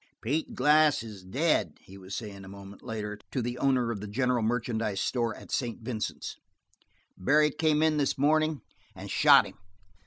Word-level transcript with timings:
"Pete 0.19 0.55
Glass 0.55 1.03
is 1.03 1.21
dead," 1.23 1.73
he 1.79 1.95
was 1.95 2.15
saying 2.15 2.43
a 2.43 2.47
moment 2.49 2.81
later 2.81 3.19
to 3.29 3.39
the 3.39 3.59
owner 3.59 3.91
of 3.91 3.99
the 3.99 4.07
general 4.07 4.41
merchandise 4.41 4.99
store 4.99 5.35
at 5.35 5.51
St. 5.51 5.79
Vincent. 5.83 6.37
"Barry 7.19 7.51
came 7.51 7.83
in 7.83 7.97
this 7.97 8.17
morning 8.17 8.61
and 8.95 9.11
shot 9.11 9.45
him. 9.45 9.59